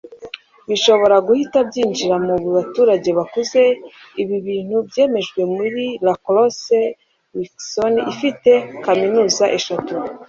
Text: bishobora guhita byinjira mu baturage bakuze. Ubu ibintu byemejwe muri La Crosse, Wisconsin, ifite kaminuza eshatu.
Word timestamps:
bishobora 0.69 1.15
guhita 1.27 1.57
byinjira 1.69 2.15
mu 2.25 2.49
baturage 2.57 3.09
bakuze. 3.17 3.61
Ubu 4.21 4.33
ibintu 4.41 4.75
byemejwe 4.87 5.41
muri 5.55 5.83
La 6.05 6.13
Crosse, 6.23 6.79
Wisconsin, 7.37 7.95
ifite 8.13 8.51
kaminuza 8.85 9.43
eshatu. 9.57 9.93